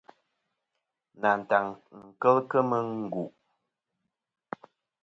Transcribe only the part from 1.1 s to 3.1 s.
Nantaŋ kel kemɨ n.